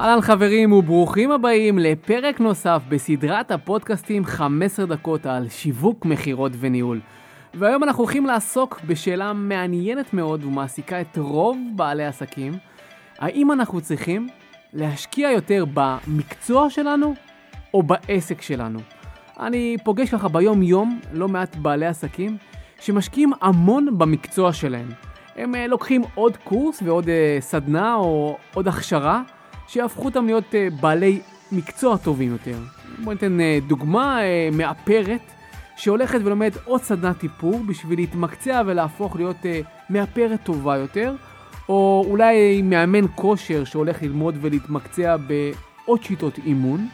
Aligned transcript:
אהלן 0.00 0.20
חברים 0.20 0.72
וברוכים 0.72 1.30
הבאים 1.30 1.78
לפרק 1.78 2.40
נוסף 2.40 2.82
בסדרת 2.88 3.50
הפודקאסטים 3.50 4.24
15 4.24 4.86
דקות 4.86 5.26
על 5.26 5.48
שיווק, 5.48 6.06
מכירות 6.06 6.52
וניהול. 6.60 7.00
והיום 7.54 7.84
אנחנו 7.84 8.02
הולכים 8.04 8.26
לעסוק 8.26 8.80
בשאלה 8.86 9.32
מעניינת 9.32 10.14
מאוד 10.14 10.44
ומעסיקה 10.44 11.00
את 11.00 11.18
רוב 11.18 11.58
בעלי 11.76 12.04
העסקים. 12.04 12.52
האם 13.18 13.52
אנחנו 13.52 13.80
צריכים 13.80 14.28
להשקיע 14.72 15.30
יותר 15.30 15.64
במקצוע 15.74 16.70
שלנו 16.70 17.14
או 17.74 17.82
בעסק 17.82 18.42
שלנו? 18.42 18.78
אני 19.40 19.76
פוגש 19.84 20.10
ככה 20.10 20.28
ביום 20.28 20.62
יום 20.62 21.00
לא 21.12 21.28
מעט 21.28 21.56
בעלי 21.56 21.86
עסקים 21.86 22.36
שמשקיעים 22.80 23.32
המון 23.40 23.98
במקצוע 23.98 24.52
שלהם. 24.52 24.88
הם 25.36 25.54
אה, 25.54 25.66
לוקחים 25.66 26.02
עוד 26.14 26.36
קורס 26.36 26.82
ועוד 26.82 27.08
אה, 27.08 27.36
סדנה 27.40 27.94
או 27.94 28.38
עוד 28.54 28.68
הכשרה 28.68 29.22
שיהפכו 29.68 30.04
אותם 30.04 30.26
להיות 30.26 30.44
uh, 30.44 30.80
בעלי 30.80 31.20
מקצוע 31.52 31.96
טובים 31.96 32.32
יותר. 32.32 32.58
בואו 32.98 33.12
ניתן 33.12 33.38
uh, 33.40 33.68
דוגמה 33.68 34.18
uh, 34.18 34.56
מאפרת 34.56 35.20
שהולכת 35.76 36.20
ולומדת 36.24 36.56
עוד 36.64 36.82
סדנת 36.82 37.18
טיפור 37.18 37.60
בשביל 37.68 37.98
להתמקצע 37.98 38.62
ולהפוך 38.66 39.16
להיות 39.16 39.36
מאפרת 39.90 40.42
טובה 40.42 40.76
יותר, 40.76 41.14
או 41.68 42.04
אולי 42.08 42.62
מאמן 42.62 43.04
כושר 43.14 43.64
שהולך 43.64 44.02
ללמוד 44.02 44.38
ולהתמקצע 44.40 45.16
בעוד 45.16 46.02
שיטות 46.02 46.38
אימון, 46.38 46.88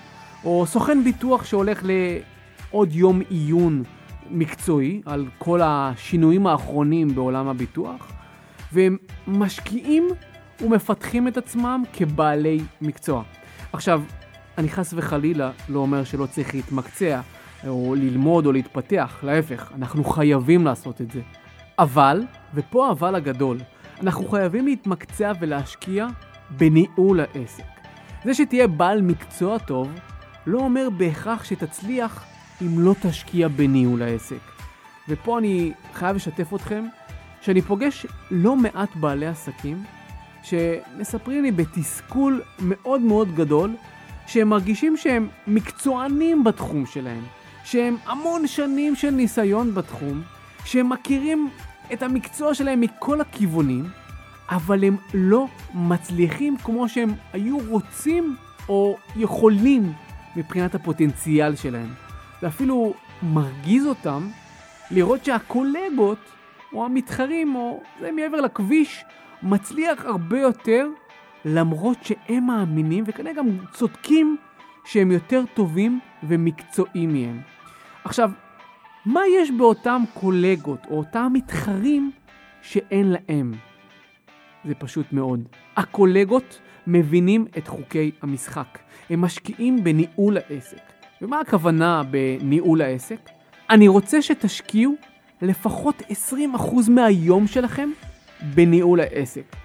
או 0.45 0.67
סוכן 0.67 1.05
ביטוח 1.05 1.45
שהולך 1.45 1.83
לעוד 1.85 2.93
יום 2.93 3.21
עיון 3.29 3.83
מקצועי 4.31 5.03
על 5.07 5.27
כל 5.39 5.61
השינויים 5.65 6.47
האחרונים 6.47 7.15
בעולם 7.15 7.49
הביטוח, 7.49 8.13
והם 8.73 8.97
משקיעים 9.27 10.09
ומפתחים 10.61 11.29
את 11.29 11.37
עצמם 11.37 11.83
כבעלי 11.93 12.61
מקצוע. 12.81 13.23
עכשיו, 13.73 14.03
אני 14.59 14.69
חס 14.69 14.95
וחלילה 14.97 15.51
לא 15.69 15.79
אומר 15.79 16.05
שלא 16.05 16.27
צריך 16.27 16.55
להתמקצע, 16.55 17.21
או 17.67 17.95
ללמוד 17.95 18.47
או 18.47 18.53
להתפתח, 18.53 19.19
להפך, 19.23 19.73
אנחנו 19.75 20.05
חייבים 20.05 20.65
לעשות 20.65 21.01
את 21.01 21.11
זה. 21.11 21.21
אבל, 21.79 22.23
ופה 22.55 22.89
האבל 22.89 23.15
הגדול, 23.15 23.59
אנחנו 24.01 24.29
חייבים 24.29 24.67
להתמקצע 24.67 25.33
ולהשקיע 25.41 26.07
בניהול 26.51 27.21
העסק. 27.21 27.65
זה 28.25 28.35
שתהיה 28.35 28.67
בעל 28.67 29.03
מקצוע 29.03 29.59
טוב, 29.59 29.93
לא 30.47 30.59
אומר 30.59 30.89
בהכרח 30.97 31.45
שתצליח 31.45 32.25
אם 32.63 32.81
לא 32.81 32.95
תשקיע 33.03 33.49
בניהול 33.49 34.03
העסק. 34.03 34.41
ופה 35.09 35.39
אני 35.39 35.73
חייב 35.95 36.17
לשתף 36.17 36.55
אתכם 36.55 36.85
שאני 37.41 37.63
פוגש 37.63 38.07
לא 38.31 38.57
מעט 38.57 38.97
בעלי 38.97 39.27
עסקים 39.27 39.85
שמספרים 40.43 41.43
לי 41.43 41.51
בתסכול 41.51 42.43
מאוד 42.59 43.01
מאוד 43.01 43.35
גדול, 43.35 43.71
שהם 44.27 44.49
מרגישים 44.49 44.97
שהם 44.97 45.29
מקצוענים 45.47 46.45
בתחום 46.45 46.87
שלהם, 46.87 47.23
שהם 47.65 47.97
המון 48.07 48.47
שנים 48.47 48.97
של 48.97 49.11
ניסיון 49.11 49.75
בתחום, 49.75 50.23
שהם 50.65 50.89
מכירים 50.89 51.51
את 51.93 52.03
המקצוע 52.03 52.55
שלהם 52.55 52.81
מכל 52.81 53.21
הכיוונים, 53.21 53.85
אבל 54.51 54.85
הם 54.85 54.97
לא 55.15 55.47
מצליחים 55.75 56.57
כמו 56.57 56.89
שהם 56.89 57.15
היו 57.33 57.59
רוצים 57.69 58.37
או 58.69 58.97
יכולים 59.17 59.93
מבחינת 60.37 60.75
הפוטנציאל 60.75 61.57
שלהם. 61.57 61.89
זה 62.41 62.47
אפילו 62.47 62.95
מרגיז 63.23 63.87
אותם 63.87 64.29
לראות 64.91 65.25
שהקולגות 65.25 66.19
או 66.73 66.85
המתחרים 66.85 67.55
או 67.55 67.83
זה 68.01 68.13
מעבר 68.13 68.41
לכביש 68.41 69.05
מצליח 69.43 70.05
הרבה 70.05 70.41
יותר, 70.41 70.89
למרות 71.45 71.99
שהם 72.03 72.47
מאמינים 72.47 73.05
וכנראה 73.07 73.35
גם 73.35 73.47
צודקים 73.73 74.37
שהם 74.85 75.11
יותר 75.11 75.43
טובים 75.55 76.01
ומקצועיים 76.23 77.13
מהם. 77.13 77.41
עכשיו, 78.05 78.31
מה 79.07 79.21
יש 79.41 79.51
באותם 79.51 80.03
קולגות 80.15 80.87
או 80.91 80.99
אותם 80.99 81.31
מתחרים 81.33 82.11
שאין 82.63 83.13
להם? 83.13 83.53
זה 84.65 84.75
פשוט 84.75 85.13
מאוד. 85.13 85.49
הקולגות 85.77 86.61
מבינים 86.87 87.47
את 87.59 87.69
חוקי 87.69 88.11
המשחק. 88.23 88.79
הם 89.11 89.21
משקיעים 89.21 89.85
בניהול 89.85 90.37
העסק. 90.37 90.83
ומה 91.23 91.41
הכוונה 91.41 92.03
בניהול 92.11 92.83
העסק? 92.83 93.31
אני 93.71 93.89
רוצה 93.89 94.23
שתשקיעו 94.23 94.95
לפחות 95.43 96.03
20% 96.03 96.91
מהיום 96.91 97.47
שלכם 97.47 97.91
בניהול 98.55 99.01
העסק. 99.01 99.57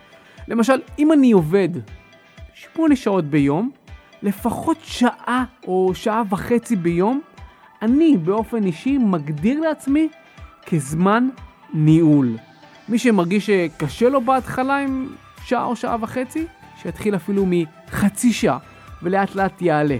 למשל, 0.47 0.81
אם 0.99 1.11
אני 1.11 1.31
עובד 1.31 1.69
8 2.53 2.95
שעות 2.95 3.25
ביום, 3.25 3.71
לפחות 4.23 4.77
שעה 4.83 5.43
או 5.67 5.91
שעה 5.95 6.23
וחצי 6.29 6.75
ביום, 6.75 7.21
אני 7.81 8.17
באופן 8.17 8.63
אישי 8.63 8.97
מגדיר 8.97 9.59
לעצמי 9.59 10.09
כזמן 10.65 11.29
ניהול. 11.73 12.37
מי 12.89 12.99
שמרגיש 12.99 13.45
שקשה 13.45 14.09
לו 14.09 14.21
בהתחלה 14.21 14.77
עם 14.77 15.07
שעה 15.43 15.65
או 15.65 15.75
שעה 15.75 15.97
וחצי, 16.01 16.45
שיתחיל 16.81 17.15
אפילו 17.15 17.45
מחצי 17.47 18.33
שעה 18.33 18.57
ולאט 19.03 19.35
לאט 19.35 19.61
יעלה. 19.61 19.97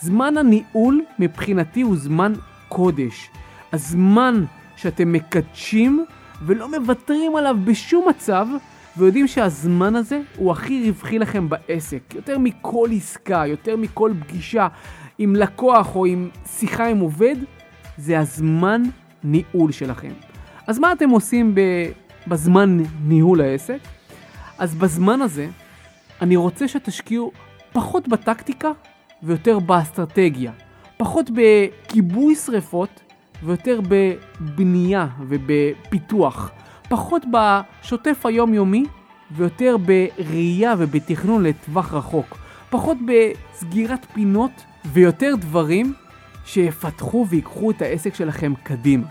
זמן 0.00 0.36
הניהול 0.36 1.04
מבחינתי 1.18 1.82
הוא 1.82 1.96
זמן 1.96 2.32
קודש. 2.68 3.30
הזמן 3.72 4.44
שאתם 4.76 5.12
מקדשים 5.12 6.04
ולא 6.42 6.70
מוותרים 6.70 7.36
עליו 7.36 7.56
בשום 7.64 8.08
מצב, 8.08 8.46
ויודעים 8.96 9.26
שהזמן 9.26 9.96
הזה 9.96 10.20
הוא 10.36 10.52
הכי 10.52 10.90
רווחי 10.90 11.18
לכם 11.18 11.48
בעסק. 11.48 12.14
יותר 12.14 12.38
מכל 12.38 12.88
עסקה, 12.96 13.42
יותר 13.46 13.76
מכל 13.76 14.12
פגישה 14.20 14.68
עם 15.18 15.36
לקוח 15.36 15.96
או 15.96 16.06
עם 16.06 16.30
שיחה 16.46 16.86
עם 16.86 16.98
עובד, 16.98 17.36
זה 17.98 18.18
הזמן 18.18 18.82
ניהול 19.24 19.72
שלכם. 19.72 20.12
אז 20.66 20.78
מה 20.78 20.92
אתם 20.92 21.10
עושים 21.10 21.54
בזמן 22.26 22.78
ניהול 23.04 23.40
העסק? 23.40 23.78
אז 24.58 24.74
בזמן 24.74 25.22
הזה, 25.22 25.48
אני 26.20 26.36
רוצה 26.36 26.68
שתשקיעו 26.68 27.32
פחות 27.72 28.08
בטקטיקה 28.08 28.70
ויותר 29.22 29.58
באסטרטגיה. 29.58 30.52
פחות 30.96 31.30
בכיבוי 31.30 32.34
שריפות 32.34 33.00
ויותר 33.44 33.80
בבנייה 33.88 35.06
ובפיתוח. 35.20 36.50
פחות 36.88 37.22
בשוטף 37.32 38.26
היומיומי 38.26 38.84
ויותר 39.30 39.76
בראייה 39.76 40.74
ובתכנון 40.78 41.42
לטווח 41.42 41.94
רחוק. 41.94 42.38
פחות 42.70 42.96
בסגירת 43.06 44.06
פינות 44.14 44.64
ויותר 44.84 45.34
דברים 45.40 45.94
שיפתחו 46.44 47.26
ויקחו 47.28 47.70
את 47.70 47.82
העסק 47.82 48.14
שלכם 48.14 48.52
קדימה. 48.62 49.06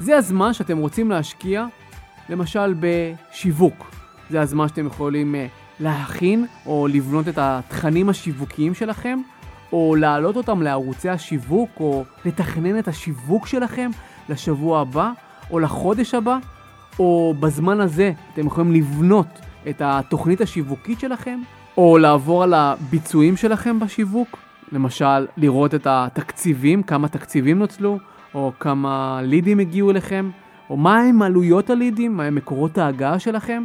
זה 0.00 0.16
הזמן 0.16 0.52
שאתם 0.52 0.78
רוצים 0.78 1.10
להשקיע, 1.10 1.66
למשל 2.28 2.74
בשיווק. 2.80 3.90
זה 4.30 4.40
הזמן 4.40 4.68
שאתם 4.68 4.86
יכולים 4.86 5.34
אה, 5.34 5.46
להכין 5.80 6.46
או 6.66 6.86
לבנות 6.86 7.28
את 7.28 7.38
התכנים 7.38 8.08
השיווקיים 8.08 8.74
שלכם 8.74 9.18
או 9.72 9.94
להעלות 9.94 10.36
אותם 10.36 10.62
לערוצי 10.62 11.08
השיווק, 11.08 11.70
או 11.80 12.04
לתכנן 12.24 12.78
את 12.78 12.88
השיווק 12.88 13.46
שלכם 13.46 13.90
לשבוע 14.28 14.80
הבא, 14.80 15.10
או 15.50 15.58
לחודש 15.58 16.14
הבא, 16.14 16.38
או 16.98 17.34
בזמן 17.40 17.80
הזה 17.80 18.12
אתם 18.32 18.46
יכולים 18.46 18.72
לבנות 18.72 19.26
את 19.68 19.82
התוכנית 19.84 20.40
השיווקית 20.40 21.00
שלכם, 21.00 21.40
או 21.76 21.98
לעבור 21.98 22.42
על 22.42 22.54
הביצועים 22.54 23.36
שלכם 23.36 23.80
בשיווק, 23.80 24.38
למשל 24.72 25.26
לראות 25.36 25.74
את 25.74 25.86
התקציבים, 25.90 26.82
כמה 26.82 27.08
תקציבים 27.08 27.58
נוצלו, 27.58 27.98
או 28.34 28.52
כמה 28.60 29.20
לידים 29.22 29.58
הגיעו 29.58 29.90
אליכם, 29.90 30.30
או 30.70 30.76
מהם 30.76 31.22
עלויות 31.22 31.70
הלידים, 31.70 32.16
מהם 32.16 32.34
מקורות 32.34 32.78
ההגעה 32.78 33.18
שלכם. 33.18 33.64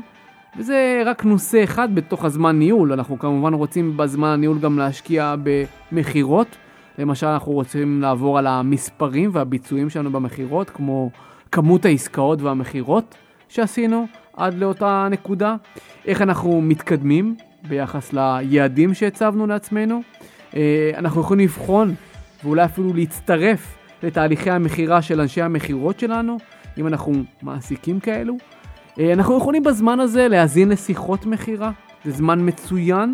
וזה 0.55 1.01
רק 1.05 1.25
נושא 1.25 1.63
אחד 1.63 1.95
בתוך 1.95 2.25
הזמן 2.25 2.59
ניהול, 2.59 2.93
אנחנו 2.93 3.19
כמובן 3.19 3.53
רוצים 3.53 3.97
בזמן 3.97 4.27
הניהול 4.27 4.59
גם 4.59 4.77
להשקיע 4.77 5.35
במכירות. 5.91 6.47
למשל, 6.97 7.27
אנחנו 7.27 7.51
רוצים 7.51 8.01
לעבור 8.01 8.37
על 8.37 8.47
המספרים 8.47 9.29
והביצועים 9.33 9.89
שלנו 9.89 10.11
במכירות, 10.11 10.69
כמו 10.69 11.09
כמות 11.51 11.85
העסקאות 11.85 12.41
והמכירות 12.41 13.15
שעשינו 13.49 14.07
עד 14.33 14.53
לאותה 14.53 15.07
נקודה, 15.11 15.55
איך 16.05 16.21
אנחנו 16.21 16.61
מתקדמים 16.61 17.35
ביחס 17.67 18.13
ליעדים 18.13 18.93
שהצבנו 18.93 19.47
לעצמנו. 19.47 20.01
אה, 20.55 20.91
אנחנו 20.97 21.21
יכולים 21.21 21.45
לבחון 21.45 21.95
ואולי 22.43 22.65
אפילו 22.65 22.93
להצטרף 22.93 23.77
לתהליכי 24.03 24.51
המכירה 24.51 25.01
של 25.01 25.21
אנשי 25.21 25.41
המכירות 25.41 25.99
שלנו, 25.99 26.37
אם 26.77 26.87
אנחנו 26.87 27.13
מעסיקים 27.41 27.99
כאלו. 27.99 28.37
אה, 28.99 29.13
אנחנו 29.13 29.37
יכולים 29.37 29.63
בזמן 29.63 29.99
הזה 29.99 30.27
להאזין 30.27 30.69
לשיחות 30.69 31.25
מכירה, 31.25 31.71
זה 32.05 32.11
זמן 32.11 32.47
מצוין 32.47 33.13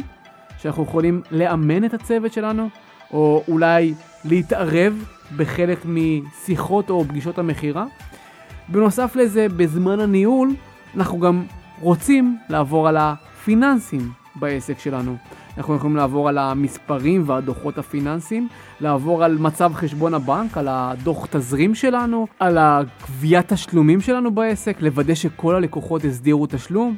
שאנחנו 0.57 0.83
יכולים 0.83 1.21
לאמן 1.31 1.85
את 1.85 1.93
הצוות 1.93 2.33
שלנו, 2.33 2.69
או 3.13 3.43
אולי 3.47 3.93
להתערב 4.25 5.05
בחלק 5.37 5.85
משיחות 5.85 6.89
או 6.89 7.05
פגישות 7.07 7.37
המכירה. 7.37 7.85
בנוסף 8.69 9.15
לזה, 9.15 9.47
בזמן 9.49 9.99
הניהול, 9.99 10.53
אנחנו 10.95 11.19
גם 11.19 11.43
רוצים 11.81 12.37
לעבור 12.49 12.87
על 12.87 12.97
הפיננסים 12.97 14.11
בעסק 14.35 14.79
שלנו. 14.79 15.17
אנחנו 15.57 15.75
יכולים 15.75 15.95
לעבור 15.95 16.29
על 16.29 16.37
המספרים 16.37 17.23
והדוחות 17.25 17.77
הפיננסיים, 17.77 18.47
לעבור 18.81 19.23
על 19.23 19.37
מצב 19.37 19.71
חשבון 19.73 20.13
הבנק, 20.13 20.57
על 20.57 20.67
הדוח 20.69 21.25
תזרים 21.25 21.75
שלנו, 21.75 22.27
על 22.39 22.57
הגביית 22.57 23.53
תשלומים 23.53 24.01
שלנו 24.01 24.31
בעסק, 24.31 24.81
לוודא 24.81 25.15
שכל 25.15 25.55
הלקוחות 25.55 26.05
הסדירו 26.05 26.47
תשלום. 26.47 26.95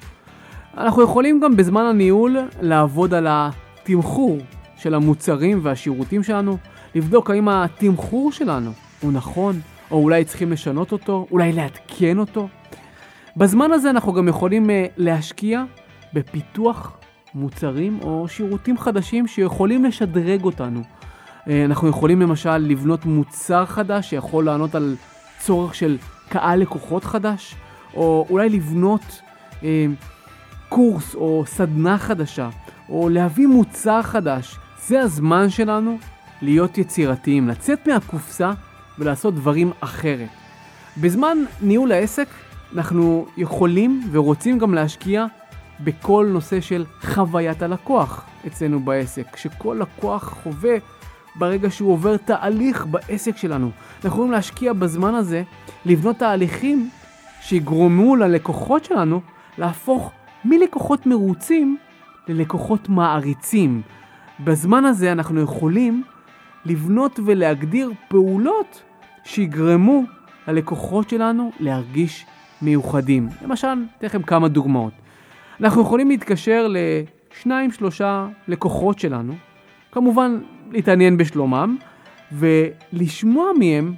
אנחנו 0.77 1.03
יכולים 1.03 1.39
גם 1.39 1.55
בזמן 1.55 1.85
הניהול 1.85 2.37
לעבוד 2.61 3.13
על 3.13 3.27
התמחור 3.29 4.37
של 4.77 4.93
המוצרים 4.93 5.59
והשירותים 5.63 6.23
שלנו, 6.23 6.57
לבדוק 6.95 7.29
האם 7.29 7.49
התמחור 7.49 8.31
שלנו 8.31 8.71
הוא 9.01 9.11
נכון, 9.11 9.59
או 9.91 9.97
אולי 9.97 10.25
צריכים 10.25 10.51
לשנות 10.51 10.91
אותו, 10.91 11.27
אולי 11.31 11.53
לעדכן 11.53 12.17
אותו. 12.17 12.47
בזמן 13.37 13.71
הזה 13.71 13.89
אנחנו 13.89 14.13
גם 14.13 14.27
יכולים 14.27 14.69
אה, 14.69 14.85
להשקיע 14.97 15.63
בפיתוח 16.13 16.97
מוצרים 17.35 17.99
או 18.01 18.27
שירותים 18.27 18.77
חדשים 18.77 19.27
שיכולים 19.27 19.85
לשדרג 19.85 20.43
אותנו. 20.43 20.81
אה, 21.49 21.65
אנחנו 21.65 21.87
יכולים 21.87 22.21
למשל 22.21 22.57
לבנות 22.57 23.05
מוצר 23.05 23.65
חדש 23.65 24.09
שיכול 24.09 24.45
לענות 24.45 24.75
על 24.75 24.95
צורך 25.39 25.75
של 25.75 25.97
קהל 26.29 26.59
לקוחות 26.59 27.03
חדש, 27.03 27.55
או 27.93 28.25
אולי 28.29 28.49
לבנות 28.49 29.21
אה, 29.63 29.85
קורס 30.69 31.15
או 31.15 31.43
סדנה 31.47 31.97
חדשה, 31.97 32.49
או 32.89 33.09
להביא 33.09 33.47
מוצר 33.47 34.01
חדש. 34.01 34.57
זה 34.87 35.01
הזמן 35.01 35.49
שלנו 35.49 35.97
להיות 36.41 36.77
יצירתיים, 36.77 37.47
לצאת 37.47 37.87
מהקופסה 37.87 38.51
ולעשות 38.99 39.35
דברים 39.35 39.71
אחרת. 39.79 40.29
בזמן 40.97 41.37
ניהול 41.61 41.91
העסק 41.91 42.27
אנחנו 42.75 43.25
יכולים 43.37 44.01
ורוצים 44.11 44.59
גם 44.59 44.73
להשקיע 44.73 45.25
בכל 45.79 46.29
נושא 46.31 46.61
של 46.61 46.85
חוויית 47.01 47.61
הלקוח 47.61 48.25
אצלנו 48.47 48.79
בעסק, 48.79 49.35
שכל 49.35 49.77
לקוח 49.81 50.37
חווה 50.43 50.75
ברגע 51.35 51.71
שהוא 51.71 51.91
עובר 51.91 52.17
תהליך 52.17 52.85
בעסק 52.85 53.37
שלנו. 53.37 53.71
אנחנו 53.95 54.09
יכולים 54.09 54.31
להשקיע 54.31 54.73
בזמן 54.73 55.15
הזה, 55.15 55.43
לבנות 55.85 56.17
תהליכים 56.17 56.89
שיגרמו 57.41 58.15
ללקוחות 58.15 58.85
שלנו 58.85 59.21
להפוך 59.57 60.11
מלקוחות 60.45 61.05
מרוצים 61.05 61.77
ללקוחות 62.27 62.89
מעריצים. 62.89 63.81
בזמן 64.39 64.85
הזה 64.85 65.11
אנחנו 65.11 65.41
יכולים 65.41 66.03
לבנות 66.65 67.19
ולהגדיר 67.25 67.91
פעולות 68.07 68.81
שיגרמו 69.23 70.03
ללקוחות 70.47 71.09
שלנו 71.09 71.51
להרגיש 71.59 72.25
מיוחדים. 72.61 73.29
למשל, 73.41 73.67
אתן 73.97 74.07
לכם 74.07 74.21
כמה 74.21 74.47
דוגמאות. 74.47 74.93
אנחנו 75.61 75.81
יכולים 75.81 76.09
להתקשר 76.09 76.67
לשניים, 76.69 77.71
שלושה 77.71 78.27
לקוחות 78.47 78.99
שלנו, 78.99 79.33
כמובן 79.91 80.39
להתעניין 80.71 81.17
בשלומם, 81.17 81.77
ולשמוע 82.31 83.51
מהם 83.59 83.93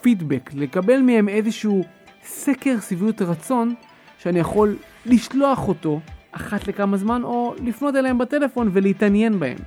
פידבק, 0.00 0.50
לקבל 0.54 1.00
מהם 1.00 1.28
איזשהו 1.28 1.84
סקר 2.24 2.80
סביבות 2.80 3.22
רצון 3.22 3.74
שאני 4.18 4.38
יכול 4.38 4.76
לשלוח 5.06 5.68
אותו 5.68 6.00
אחת 6.32 6.68
לכמה 6.68 6.96
זמן, 6.96 7.22
או 7.24 7.54
לפנות 7.64 7.96
אליהם 7.96 8.18
בטלפון 8.18 8.70
ולהתעניין 8.72 9.40
בהם. 9.40 9.58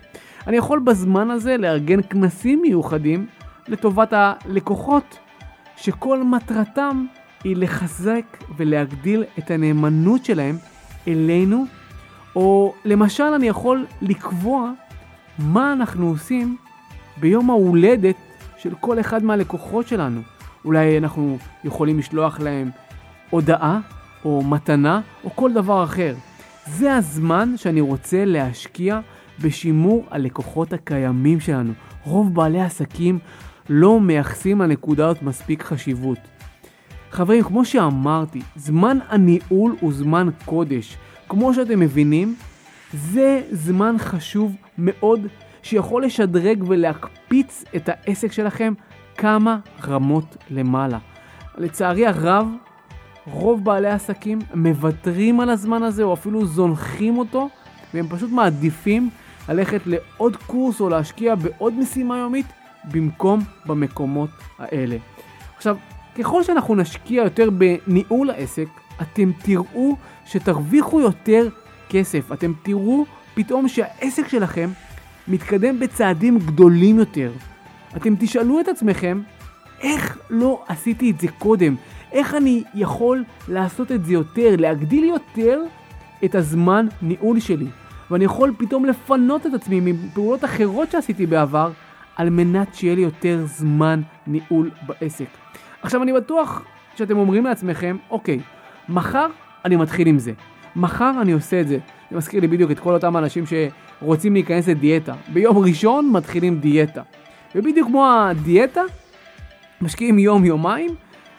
אני 0.47 0.57
יכול 0.57 0.79
בזמן 0.79 1.31
הזה 1.31 1.57
לארגן 1.57 2.01
כנסים 2.01 2.62
מיוחדים 2.62 3.25
לטובת 3.67 4.13
הלקוחות, 4.13 5.17
שכל 5.77 6.23
מטרתם 6.23 7.06
היא 7.44 7.56
לחזק 7.57 8.38
ולהגדיל 8.57 9.23
את 9.39 9.51
הנאמנות 9.51 10.25
שלהם 10.25 10.56
אלינו, 11.07 11.65
או 12.35 12.73
למשל 12.85 13.23
אני 13.23 13.47
יכול 13.47 13.85
לקבוע 14.01 14.71
מה 15.39 15.73
אנחנו 15.73 16.09
עושים 16.09 16.57
ביום 17.17 17.49
ההולדת 17.49 18.15
של 18.57 18.73
כל 18.79 18.99
אחד 18.99 19.23
מהלקוחות 19.23 19.87
שלנו. 19.87 20.21
אולי 20.65 20.97
אנחנו 20.97 21.37
יכולים 21.63 21.99
לשלוח 21.99 22.39
להם 22.39 22.69
הודעה 23.29 23.79
או 24.25 24.41
מתנה 24.43 25.01
או 25.23 25.29
כל 25.35 25.53
דבר 25.53 25.83
אחר. 25.83 26.15
זה 26.67 26.95
הזמן 26.95 27.53
שאני 27.57 27.81
רוצה 27.81 28.25
להשקיע 28.25 28.99
בשימור 29.41 30.05
הלקוחות 30.11 30.73
הקיימים 30.73 31.39
שלנו. 31.39 31.73
רוב 32.03 32.35
בעלי 32.35 32.61
עסקים 32.61 33.19
לא 33.69 33.99
מייחסים 33.99 34.61
לנקודה 34.61 35.07
הזאת 35.07 35.23
מספיק 35.23 35.63
חשיבות. 35.63 36.34
חברים, 37.11 37.43
כמו 37.43 37.65
שאמרתי, 37.65 38.41
זמן 38.55 38.97
הניהול 39.09 39.75
הוא 39.79 39.93
זמן 39.93 40.29
קודש. 40.45 40.97
כמו 41.29 41.53
שאתם 41.53 41.79
מבינים, 41.79 42.35
זה 42.93 43.41
זמן 43.51 43.95
חשוב 43.97 44.55
מאוד 44.77 45.27
שיכול 45.63 46.05
לשדרג 46.05 46.63
ולהקפיץ 46.67 47.63
את 47.75 47.89
העסק 47.89 48.31
שלכם 48.31 48.73
כמה 49.17 49.57
רמות 49.87 50.37
למעלה. 50.49 50.97
לצערי 51.57 52.07
הרב, 52.07 52.47
רוב 53.27 53.65
בעלי 53.65 53.89
העסקים 53.89 54.39
מוותרים 54.53 55.39
על 55.39 55.49
הזמן 55.49 55.83
הזה 55.83 56.03
או 56.03 56.13
אפילו 56.13 56.45
זונחים 56.45 57.17
אותו 57.17 57.49
והם 57.93 58.07
פשוט 58.09 58.31
מעדיפים 58.31 59.09
ללכת 59.49 59.81
לעוד 59.85 60.35
קורס 60.35 60.81
או 60.81 60.89
להשקיע 60.89 61.35
בעוד 61.35 61.73
משימה 61.73 62.17
יומית 62.17 62.45
במקום 62.91 63.39
במקומות 63.65 64.29
האלה. 64.59 64.97
עכשיו, 65.57 65.77
ככל 66.15 66.44
שאנחנו 66.44 66.75
נשקיע 66.75 67.23
יותר 67.23 67.50
בניהול 67.50 68.29
העסק, 68.29 68.67
אתם 69.01 69.31
תראו 69.44 69.95
שתרוויחו 70.25 71.01
יותר 71.01 71.50
כסף. 71.89 72.31
אתם 72.31 72.51
תראו 72.63 73.06
פתאום 73.33 73.67
שהעסק 73.67 74.27
שלכם 74.27 74.69
מתקדם 75.27 75.79
בצעדים 75.79 76.39
גדולים 76.39 77.00
יותר. 77.00 77.31
אתם 77.97 78.13
תשאלו 78.19 78.59
את 78.59 78.67
עצמכם, 78.67 79.21
איך 79.81 80.17
לא 80.29 80.63
עשיתי 80.67 81.12
את 81.12 81.19
זה 81.19 81.27
קודם? 81.39 81.75
איך 82.12 82.33
אני 82.33 82.63
יכול 82.73 83.23
לעשות 83.47 83.91
את 83.91 84.06
זה 84.06 84.13
יותר, 84.13 84.56
להגדיל 84.57 85.03
יותר 85.03 85.62
את 86.25 86.35
הזמן 86.35 86.88
ניהול 87.01 87.39
שלי? 87.39 87.67
ואני 88.12 88.25
יכול 88.25 88.53
פתאום 88.57 88.85
לפנות 88.85 89.45
את 89.45 89.53
עצמי 89.53 89.79
מפעולות 89.79 90.45
אחרות 90.45 90.91
שעשיתי 90.91 91.25
בעבר, 91.25 91.71
על 92.15 92.29
מנת 92.29 92.75
שיהיה 92.75 92.95
לי 92.95 93.01
יותר 93.01 93.45
זמן 93.45 94.01
ניהול 94.27 94.71
בעסק. 94.88 95.44
עכשיו 95.85 96.03
אני 96.03 96.13
בטוח 96.13 96.61
שאתם 96.95 97.17
אומרים 97.17 97.45
לעצמכם, 97.45 97.97
אוקיי, 98.09 98.39
מחר 98.89 99.27
אני 99.65 99.75
מתחיל 99.75 100.07
עם 100.07 100.19
זה. 100.19 100.31
מחר 100.75 101.11
אני 101.21 101.31
עושה 101.31 101.61
את 101.61 101.67
זה. 101.67 101.77
זה 102.11 102.17
מזכיר 102.17 102.41
לי 102.41 102.47
בדיוק 102.47 102.71
את 102.71 102.79
כל 102.79 102.93
אותם 102.93 103.17
אנשים 103.17 103.43
שרוצים 103.45 104.33
להיכנס 104.33 104.67
לדיאטה. 104.67 105.13
ביום 105.33 105.57
ראשון 105.57 106.09
מתחילים 106.13 106.60
דיאטה. 106.60 107.01
ובדיוק 107.55 107.88
כמו 107.88 108.07
הדיאטה, 108.07 108.81
משקיעים 109.81 110.19
יום-יומיים, 110.19 110.95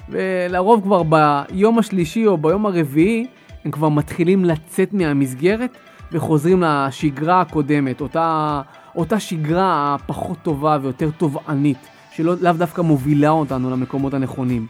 ולרוב 0.08 0.82
כבר 0.82 1.02
ביום 1.02 1.78
השלישי 1.78 2.26
או 2.26 2.36
ביום 2.36 2.66
הרביעי 2.66 3.26
הם 3.64 3.70
כבר 3.70 3.88
מתחילים 3.88 4.44
לצאת 4.44 4.92
מהמסגרת 4.92 5.76
וחוזרים 6.12 6.62
לשגרה 6.66 7.40
הקודמת, 7.40 8.00
אותה, 8.00 8.62
אותה 8.96 9.20
שגרה 9.20 9.94
הפחות 9.94 10.38
טובה 10.42 10.78
ויותר 10.82 11.10
תובענית, 11.18 11.78
שלאו 12.16 12.34
דווקא 12.34 12.80
מובילה 12.80 13.30
אותנו 13.30 13.70
למקומות 13.70 14.14
הנכונים. 14.14 14.66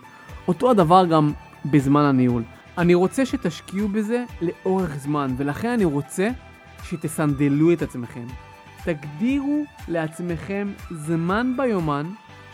אותו 0.49 0.71
הדבר 0.71 1.07
גם 1.07 1.33
בזמן 1.65 2.03
הניהול. 2.03 2.43
אני 2.79 2.95
רוצה 2.95 3.27
שתשקיעו 3.27 3.89
בזה 3.89 4.25
לאורך 4.41 4.97
זמן, 4.97 5.35
ולכן 5.37 5.69
אני 5.69 5.85
רוצה 5.85 6.29
שתסנדלו 6.83 7.73
את 7.73 7.83
עצמכם. 7.83 8.27
תגדירו 8.85 9.65
לעצמכם 9.89 10.73
זמן 10.91 11.53
ביומן 11.57 12.07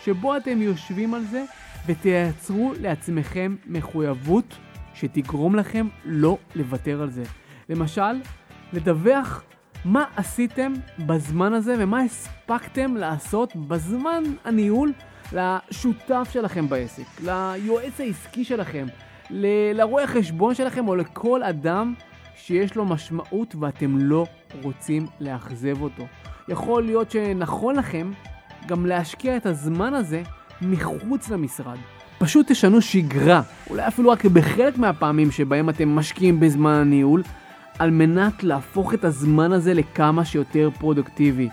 שבו 0.04 0.36
אתם 0.36 0.62
יושבים 0.62 1.14
על 1.14 1.24
זה 1.24 1.44
ותייצרו 1.86 2.72
לעצמכם 2.80 3.56
מחויבות 3.66 4.56
שתגרום 4.94 5.56
לכם 5.56 5.86
לא 6.04 6.38
לוותר 6.54 7.02
על 7.02 7.10
זה. 7.10 7.22
למשל, 7.68 8.20
לדווח 8.72 9.42
מה 9.84 10.04
עשיתם 10.16 10.72
בזמן 10.98 11.52
הזה 11.52 11.74
ומה 11.78 12.00
הספקתם 12.00 12.96
לעשות 12.96 13.56
בזמן 13.56 14.22
הניהול 14.44 14.92
לשותף 15.32 16.28
שלכם 16.32 16.68
בעסק, 16.68 17.02
ליועץ 17.24 18.00
העסקי 18.00 18.44
שלכם, 18.44 18.86
לרואה 19.74 20.06
חשבון 20.06 20.54
שלכם 20.54 20.88
או 20.88 20.96
לכל 20.96 21.42
אדם 21.42 21.94
שיש 22.36 22.76
לו 22.76 22.84
משמעות 22.84 23.54
ואתם 23.60 23.98
לא 23.98 24.26
רוצים 24.62 25.06
לאכזב 25.20 25.82
אותו. 25.82 26.06
יכול 26.48 26.82
להיות 26.82 27.10
שנכון 27.10 27.76
לכם 27.76 28.10
גם 28.66 28.86
להשקיע 28.86 29.36
את 29.36 29.46
הזמן 29.46 29.94
הזה 29.94 30.22
מחוץ 30.62 31.28
למשרד. 31.28 31.78
פשוט 32.18 32.52
תשנו 32.52 32.80
שגרה, 32.80 33.42
אולי 33.70 33.88
אפילו 33.88 34.10
רק 34.10 34.24
בחלק 34.24 34.78
מהפעמים 34.78 35.30
שבהם 35.30 35.68
אתם 35.68 35.88
משקיעים 35.88 36.40
בזמן 36.40 36.72
הניהול, 36.72 37.22
על 37.78 37.90
מנת 37.90 38.44
להפוך 38.44 38.94
את 38.94 39.04
הזמן 39.04 39.52
הזה 39.52 39.74
לכמה 39.74 40.24
שיותר 40.24 40.70
פרודוקטיבי. 40.78 41.48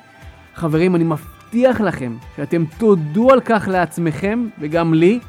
חברים, 0.56 0.96
אני 0.96 1.04
מבטיח 1.04 1.82
לכם 1.82 2.16
שאתם 2.36 2.64
תודו 2.78 3.32
על 3.32 3.42
כך 3.42 3.68
לעצמכם 3.72 4.48
וגם 4.60 4.94
לי, 4.94 5.20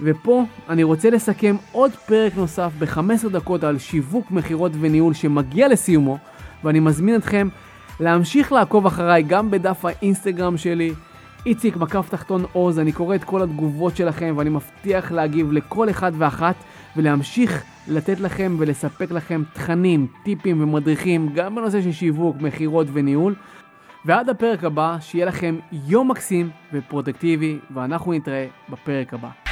ופה 0.00 0.44
אני 0.68 0.82
רוצה 0.82 1.10
לסכם 1.10 1.56
עוד 1.72 1.90
פרק 2.06 2.32
נוסף 2.36 2.72
ב-15 2.78 3.28
דקות 3.28 3.64
על 3.64 3.78
שיווק, 3.78 4.30
מכירות 4.30 4.72
וניהול 4.80 5.14
שמגיע 5.14 5.68
לסיומו, 5.68 6.18
ואני 6.64 6.80
מזמין 6.80 7.16
אתכם 7.16 7.48
להמשיך 8.00 8.52
לעקוב 8.52 8.86
אחריי 8.86 9.22
גם 9.22 9.50
בדף 9.50 9.84
האינסטגרם 9.84 10.56
שלי, 10.56 10.92
איציק 11.46 11.76
מקף 11.76 12.08
תחתון 12.08 12.44
עוז, 12.52 12.78
אני 12.78 12.92
קורא 12.92 13.14
את 13.14 13.24
כל 13.24 13.42
התגובות 13.42 13.96
שלכם 13.96 14.34
ואני 14.36 14.50
מבטיח 14.50 15.12
להגיב 15.12 15.52
לכל 15.52 15.90
אחד 15.90 16.12
ואחת 16.18 16.54
ולהמשיך 16.96 17.64
לתת 17.88 18.20
לכם 18.20 18.56
ולספק 18.58 19.10
לכם 19.10 19.42
תכנים, 19.52 20.06
טיפים 20.24 20.62
ומדריכים 20.62 21.28
גם 21.34 21.54
בנושא 21.54 21.82
של 21.82 21.92
שיווק, 21.92 22.36
מכירות 22.40 22.86
וניהול. 22.92 23.34
ועד 24.04 24.28
הפרק 24.28 24.64
הבא, 24.64 24.96
שיהיה 25.00 25.26
לכם 25.26 25.58
יום 25.72 26.10
מקסים 26.10 26.50
ופרודקטיבי, 26.72 27.58
ואנחנו 27.74 28.12
נתראה 28.12 28.46
בפרק 28.68 29.14
הבא. 29.14 29.45